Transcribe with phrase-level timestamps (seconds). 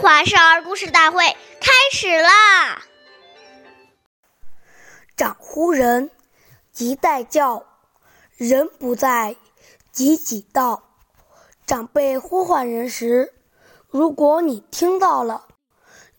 [0.00, 1.24] 华少儿故事大会
[1.60, 2.82] 开始啦！
[5.16, 6.10] 长呼人，
[6.72, 7.64] 即代叫，
[8.36, 9.36] 人不在，
[9.92, 10.82] 即己到。
[11.64, 13.32] 长辈呼唤人时，
[13.88, 15.46] 如果你听到了，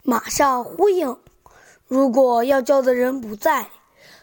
[0.04, 1.18] 马上呼应；
[1.86, 3.70] 如果要叫的人不在，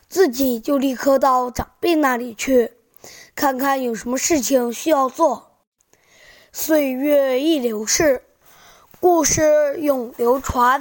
[0.09, 2.73] 自己就立刻到长辈那里去，
[3.37, 5.59] 看看有什么事情需要做。
[6.53, 8.25] 岁月易流逝。
[9.03, 10.81] 故事永流传。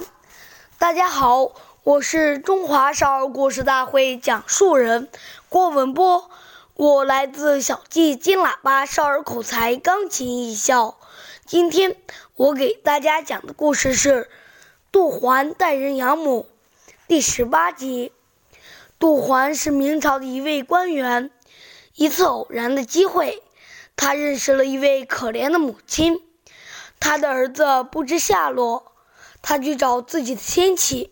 [0.77, 5.09] 大家好，我是中华少儿故事大会讲述人
[5.49, 6.30] 郭文波，
[6.75, 10.99] 我来自小季金喇叭少儿口才钢琴艺校。
[11.47, 11.95] 今天
[12.35, 14.25] 我给大家讲的故事是
[14.91, 16.45] 《杜环代人养母》
[17.08, 18.11] 第十八集。
[18.99, 21.31] 杜环是明朝的一位官员，
[21.95, 23.41] 一次偶然的机会，
[23.95, 26.22] 他认识了一位可怜的母亲。
[27.01, 28.93] 他的儿子不知下落，
[29.41, 31.11] 他去找自己的亲戚，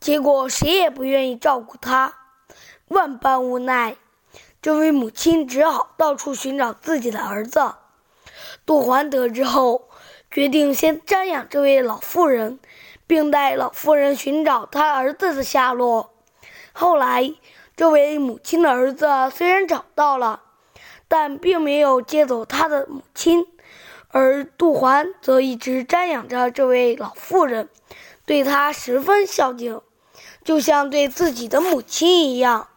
[0.00, 2.14] 结果谁也不愿意照顾他。
[2.88, 3.96] 万般无奈，
[4.62, 7.74] 这位母亲只好到处寻找自己的儿子。
[8.64, 9.90] 杜环得知后，
[10.30, 12.58] 决定先瞻仰这位老妇人，
[13.06, 16.14] 并带老妇人寻找他儿子的下落。
[16.72, 17.34] 后来，
[17.76, 20.40] 这位母亲的儿子虽然找到了，
[21.08, 23.46] 但并没有接走他的母亲。
[24.12, 27.68] 而杜环则一直瞻仰着这位老妇人，
[28.26, 29.80] 对她十分孝敬，
[30.44, 32.68] 就像对自己的母亲一样。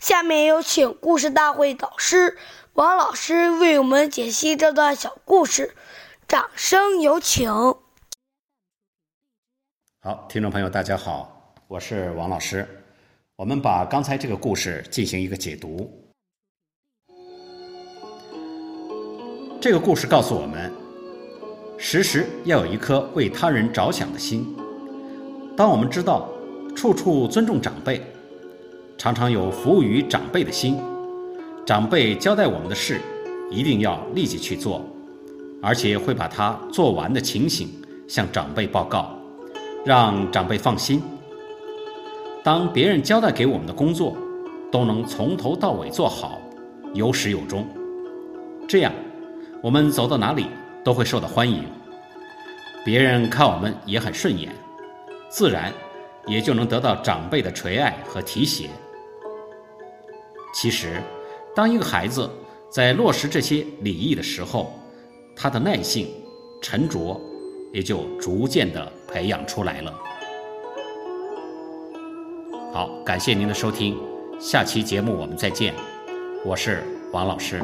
[0.00, 2.36] 下面有请故事大会导师
[2.74, 5.74] 王老师为我们解析这段小故事，
[6.28, 7.50] 掌声有请。
[10.00, 12.84] 好，听众朋友，大家好，我是王老师，
[13.36, 16.05] 我们把刚才这个故事进行一个解读。
[19.68, 20.72] 这个故事告诉我们，
[21.76, 24.46] 时时要有一颗为他人着想的心。
[25.56, 26.28] 当我们知道
[26.76, 28.00] 处处尊重长辈，
[28.96, 30.78] 常常有服务于长辈的心，
[31.66, 33.00] 长辈交代我们的事，
[33.50, 34.84] 一定要立即去做，
[35.60, 37.68] 而且会把他做完的情形
[38.06, 39.18] 向长辈报告，
[39.84, 41.02] 让长辈放心。
[42.44, 44.16] 当别人交代给我们的工作，
[44.70, 46.38] 都能从头到尾做好，
[46.94, 47.66] 有始有终，
[48.68, 48.92] 这样。
[49.66, 50.46] 我们走到哪里
[50.84, 51.64] 都会受到欢迎，
[52.84, 54.54] 别人看我们也很顺眼，
[55.28, 55.72] 自然
[56.28, 58.70] 也就能得到长辈的垂爱和提携。
[60.54, 61.02] 其实，
[61.52, 62.30] 当一个孩子
[62.70, 64.72] 在落实这些礼仪的时候，
[65.34, 66.06] 他的耐性、
[66.62, 67.20] 沉着
[67.72, 69.92] 也就逐渐的培养出来了。
[72.72, 73.98] 好，感谢您的收听，
[74.38, 75.74] 下期节目我们再见，
[76.44, 77.60] 我是王老师。